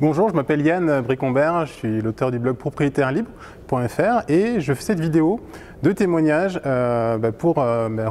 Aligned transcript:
Bonjour, 0.00 0.28
je 0.28 0.34
m'appelle 0.34 0.64
Yann 0.64 1.00
Bricombert, 1.00 1.66
je 1.66 1.72
suis 1.72 2.00
l'auteur 2.00 2.30
du 2.30 2.38
blog 2.38 2.54
propriétairelibre.fr 2.54 4.30
et 4.30 4.60
je 4.60 4.72
fais 4.72 4.82
cette 4.82 5.00
vidéo 5.00 5.40
de 5.82 5.90
témoignage 5.90 6.60
euh, 6.66 7.18
bah, 7.18 7.32
pour 7.32 7.58
euh, 7.58 7.88
bah, 7.88 8.08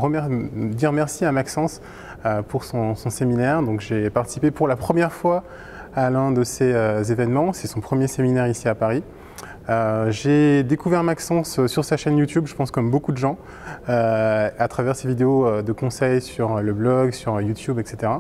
dire 0.54 0.92
merci 0.92 1.24
à 1.24 1.32
Maxence 1.32 1.82
euh, 2.26 2.42
pour 2.42 2.66
son, 2.66 2.94
séminaire. 2.96 3.64
Donc 3.64 3.80
j'ai 3.80 4.10
participé 4.10 4.52
pour 4.52 4.68
la 4.68 4.76
première 4.76 5.14
fois 5.14 5.46
à 5.96 6.10
l'un 6.10 6.34
de 6.34 6.44
ces 6.44 6.74
événements, 7.10 7.54
c'est 7.54 7.68
son 7.68 7.80
premier 7.80 8.08
séminaire 8.08 8.48
ici 8.48 8.68
à 8.68 8.76
Paris. 8.76 9.02
J'ai 10.10 10.64
découvert 10.64 11.04
Maxence 11.04 11.66
sur 11.68 11.84
sa 11.84 11.98
chaîne 11.98 12.18
YouTube, 12.18 12.46
je 12.48 12.56
pense 12.56 12.72
comme 12.72 12.90
beaucoup 12.90 13.12
de 13.12 13.18
gens, 13.18 13.38
à 13.88 14.68
travers 14.70 14.96
ses 14.96 15.08
vidéos 15.08 15.62
de 15.62 15.72
conseils 15.72 16.22
sur 16.22 16.62
le 16.62 16.74
blog, 16.74 17.12
sur 17.12 17.40
YouTube, 17.42 17.80
etc. 17.80 18.14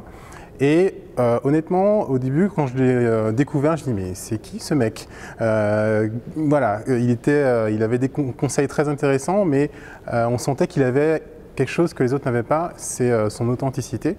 Et 0.59 0.95
euh, 1.19 1.39
honnêtement, 1.43 2.09
au 2.09 2.17
début, 2.17 2.49
quand 2.49 2.67
je 2.67 2.77
l'ai 2.77 2.83
euh, 2.91 3.31
découvert, 3.31 3.77
je 3.77 3.83
dis 3.83 3.93
mais 3.93 4.13
c'est 4.13 4.39
qui 4.39 4.59
ce 4.59 4.73
mec? 4.73 5.07
Euh, 5.41 6.09
Voilà, 6.35 6.81
il, 6.87 7.09
était, 7.11 7.71
il 7.73 7.83
avait 7.83 7.99
des 7.99 8.09
conseils 8.09 8.67
très 8.67 8.89
intéressants, 8.89 9.45
mais 9.45 9.69
on 10.11 10.37
sentait 10.37 10.67
qu'il 10.67 10.83
avait 10.83 11.21
quelque 11.55 11.69
chose 11.69 11.93
que 11.93 12.03
les 12.03 12.13
autres 12.13 12.25
n'avaient 12.25 12.43
pas, 12.43 12.73
c'est 12.77 13.29
son 13.29 13.49
authenticité. 13.49 14.17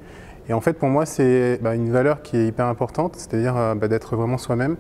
Et 0.49 0.55
en 0.55 0.61
fait, 0.61 0.73
pour 0.73 0.89
moi, 0.89 1.07
c'est 1.07 1.59
bah, 1.63 1.75
une 1.75 1.93
valeur 1.93 2.23
qui 2.23 2.37
est 2.37 2.47
hyper 2.47 2.67
importante, 2.67 3.17
c'est-à-dire 3.17 3.55
bah, 3.77 3.89
d'être 3.89 4.17
vraiment 4.17 4.39
soi-même. 4.39 4.77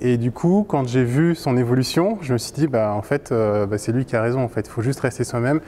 Et 0.00 0.16
du 0.16 0.32
coup, 0.32 0.64
quand 0.66 0.88
j'ai 0.88 1.04
vu 1.04 1.34
son 1.34 1.56
évolution, 1.56 2.18
je 2.22 2.32
me 2.32 2.38
suis 2.38 2.52
dit, 2.52 2.66
bah, 2.66 2.94
en 2.94 3.02
fait, 3.02 3.30
bah, 3.32 3.76
c'est 3.76 3.92
lui 3.92 4.04
qui 4.06 4.16
a 4.16 4.22
raison. 4.22 4.40
En 4.40 4.48
fait, 4.48 4.66
il 4.66 4.70
faut 4.70 4.82
juste 4.82 5.00
rester 5.00 5.24
soi-même, 5.24 5.60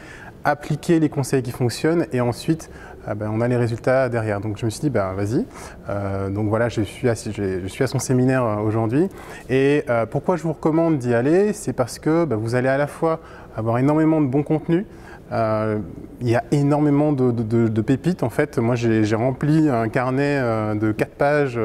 appliquer 0.44 1.00
les 1.00 1.08
conseils 1.08 1.42
qui 1.42 1.52
fonctionnent, 1.52 2.06
et 2.12 2.20
ensuite, 2.20 2.70
ah 3.04 3.16
ben, 3.16 3.30
on 3.32 3.40
a 3.40 3.48
les 3.48 3.56
résultats 3.56 4.08
derrière. 4.08 4.40
Donc 4.40 4.58
je 4.58 4.64
me 4.64 4.70
suis 4.70 4.80
dit, 4.80 4.90
ben, 4.90 5.12
vas-y. 5.14 5.44
Euh, 5.88 6.30
donc 6.30 6.48
voilà, 6.48 6.68
je 6.68 6.82
suis, 6.82 7.08
à, 7.08 7.14
son 7.14 7.98
séminaire 7.98 8.44
euh, 8.44 8.56
aujourd'hui. 8.58 9.08
Et 9.50 9.82
euh, 9.90 10.06
pourquoi 10.06 10.36
je 10.36 10.44
vous 10.44 10.52
recommande 10.52 10.98
d'y 10.98 11.12
aller? 11.12 11.52
C'est 11.52 11.72
parce 11.72 11.98
que 11.98 12.24
ben, 12.24 12.36
vous 12.36 12.54
allez 12.54 12.68
à 12.68 12.78
la 12.78 12.86
fois 12.86 13.18
avoir 13.56 13.78
énormément 13.78 14.20
de 14.20 14.26
bons 14.26 14.44
contenus. 14.44 14.84
il 15.32 16.28
y 16.28 16.36
a 16.36 16.44
énormément 16.52 17.12
de, 17.12 17.80
pépites 17.80 18.22
en 18.22 18.30
fait. 18.30 18.58
Moi 18.58 18.76
j'ai 18.76 19.16
rempli 19.16 19.68
un 19.68 19.88
carnet 19.88 20.40
de 20.74 20.92
4 20.92 21.10
pages 21.10 21.60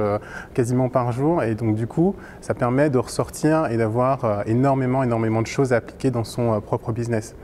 quasiment 0.53 0.89
par 0.89 1.11
jour 1.11 1.43
et 1.43 1.53
donc 1.55 1.75
du 1.75 1.85
coup 1.85 2.15
ça 2.41 2.53
permet 2.53 2.89
de 2.89 2.97
ressortir 2.97 3.67
et 3.71 3.77
d'avoir 3.77 4.43
énormément 4.47 5.03
énormément 5.03 5.41
de 5.41 5.47
choses 5.47 5.73
à 5.73 5.77
appliquer 5.77 6.11
dans 6.11 6.23
son 6.23 6.59
propre 6.61 6.91
business. 6.91 7.35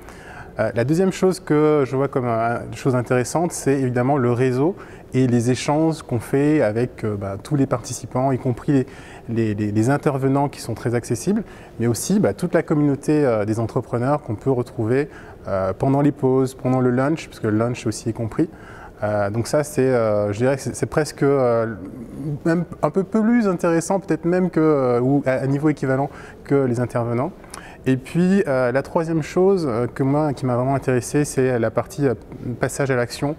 Euh, 0.59 0.72
la 0.76 0.84
deuxième 0.84 1.12
chose 1.12 1.40
que 1.40 1.84
je 1.86 1.96
vois 1.96 2.08
comme 2.08 2.28
une 2.28 2.76
chose 2.76 2.96
intéressante, 2.96 3.52
c'est 3.52 3.80
évidemment 3.80 4.18
le 4.18 4.32
réseau 4.32 4.76
et 5.16 5.26
les 5.26 5.50
échanges 5.50 6.04
qu'on 6.04 6.20
fait 6.20 6.62
avec 6.62 7.04
euh, 7.04 7.16
bah, 7.16 7.38
tous 7.42 7.56
les 7.56 7.66
participants, 7.66 8.32
y 8.32 8.38
compris 8.38 8.86
les, 9.30 9.90
intervenants 9.90 10.50
qui 10.50 10.62
sont 10.62 10.76
très 10.76 10.94
accessibles, 10.94 11.44
mais 11.80 11.88
aussi 11.88 12.20
bah, 12.20 12.34
toute 12.34 12.54
la 12.54 12.62
communauté 12.62 13.26
euh, 13.26 13.46
des 13.46 13.59
entrepreneurs 13.59 14.22
qu'on 14.22 14.36
peut 14.36 14.52
retrouver 14.52 15.09
pendant 15.78 16.00
les 16.00 16.14
pauses, 16.14 16.54
pendant 16.54 16.80
le 16.80 16.90
lunch, 16.90 17.28
puisque 17.28 17.44
le 17.44 17.50
lunch 17.58 17.86
aussi 17.86 18.08
est 18.08 18.14
compris. 18.14 18.48
Donc 19.32 19.48
ça, 19.48 19.64
c'est, 19.64 19.92
je 19.92 20.38
dirais 20.38 20.56
que 20.56 20.62
c'est 20.62 20.86
presque 20.86 21.23
même 22.46 22.64
un 22.82 22.90
peu 22.90 23.04
plus 23.04 23.48
intéressant, 23.48 24.00
peut-être 24.00 24.26
même 24.26 24.50
que, 24.50 25.00
ou 25.02 25.22
à 25.26 25.46
niveau 25.48 25.70
équivalent 25.70 26.09
que 26.46 26.56
les 26.56 26.80
intervenants. 26.80 27.31
Et 27.86 27.98
puis 27.98 28.44
euh, 28.48 28.72
la 28.72 28.81
troisième 28.81 29.22
chose 29.22 29.68
euh, 29.70 29.88
que 29.88 30.04
moi, 30.04 30.34
qui 30.34 30.46
m'a 30.46 30.56
vraiment 30.56 30.76
intéressé, 30.76 31.26
c'est 31.26 31.59
la 31.59 31.70
partie 31.70 32.08
euh, 32.08 32.14
passage 32.59 32.92
à 32.92 32.96
l'action. 32.96 33.36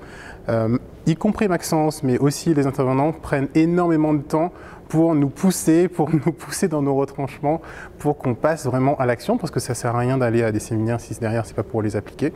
y 1.06 1.16
compris 1.16 1.48
Maxence, 1.48 2.02
mais 2.02 2.18
aussi 2.18 2.52
les 2.54 2.66
intervenants 2.66 3.12
prennent 3.12 3.48
énormément 3.54 4.12
de 4.12 4.22
temps 4.22 4.52
pour 4.94 5.16
nous 5.16 5.28
pousser, 5.28 5.88
pour 5.88 6.08
nous 6.26 6.32
pousser 6.32 6.68
dans 6.68 6.80
nos 6.80 6.94
retranchements, 6.94 7.60
pour 7.98 8.16
qu'on 8.16 8.36
passe 8.36 8.64
vraiment 8.64 8.96
à 8.98 9.06
l'action, 9.06 9.38
parce 9.38 9.50
que 9.50 9.58
ça 9.58 9.74
sert 9.74 9.96
à 9.96 9.98
rien 9.98 10.18
d'aller 10.18 10.44
à 10.44 10.52
des 10.52 10.60
séminaires 10.60 11.00
si 11.00 11.18
derrière 11.18 11.46
c'est 11.46 11.56
pas 11.56 11.64
pour 11.64 11.82
les 11.82 11.96
appliquer. 11.96 12.32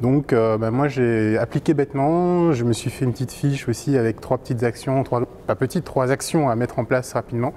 Donc 0.00 0.32
bah, 0.32 0.70
moi 0.70 0.88
j'ai 0.88 1.36
appliqué 1.36 1.74
bêtement, 1.74 2.52
je 2.52 2.64
me 2.64 2.72
suis 2.72 2.88
fait 2.88 3.04
une 3.04 3.12
petite 3.12 3.32
fiche 3.32 3.68
aussi 3.68 3.98
avec 3.98 4.22
trois 4.22 4.38
petites 4.38 4.62
actions, 4.62 5.04
trois, 5.04 5.26
pas 5.46 5.54
petites, 5.54 5.84
trois 5.84 6.10
actions 6.10 6.48
à 6.48 6.56
mettre 6.56 6.78
en 6.78 6.84
place 6.86 7.12
rapidement. 7.12 7.52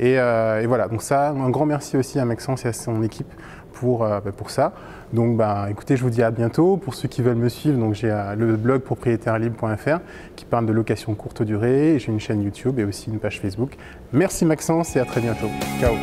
Euh, 0.00 0.60
et, 0.60 0.66
voilà, 0.66 0.88
donc 0.88 1.02
ça, 1.02 1.30
un 1.30 1.50
grand 1.50 1.66
merci 1.66 1.96
aussi 1.96 2.18
à 2.18 2.24
Maxence 2.24 2.64
et 2.64 2.68
à 2.68 2.72
son 2.72 3.02
équipe 3.02 3.32
pour, 3.78 4.04
euh, 4.04 4.20
bah, 4.20 4.32
pour 4.36 4.50
ça. 4.50 4.72
Donc 5.12 5.36
bah, 5.36 5.68
écoutez, 5.70 5.96
je 5.96 6.02
vous 6.02 6.10
dis 6.10 6.22
à 6.22 6.30
bientôt. 6.30 6.76
Pour 6.76 6.94
ceux 6.94 7.08
qui 7.08 7.22
veulent 7.22 7.36
me 7.36 7.48
suivre, 7.48 7.78
donc 7.78 7.94
j'ai 7.94 8.10
euh, 8.10 8.34
le 8.34 8.56
blog 8.56 8.82
propriétairelibre.fr 8.82 9.98
qui 10.36 10.44
parle 10.44 10.66
de 10.66 10.72
location 10.72 11.14
courte 11.14 11.42
durée. 11.42 11.98
J'ai 11.98 12.12
une 12.12 12.20
chaîne 12.20 12.42
YouTube 12.42 12.78
et 12.78 12.84
aussi 12.84 13.10
une 13.10 13.18
page 13.18 13.40
Facebook. 13.40 13.76
Merci 14.12 14.44
Maxence 14.44 14.96
et 14.96 15.00
à 15.00 15.04
très 15.04 15.20
bientôt. 15.20 15.48
Ciao 15.80 15.94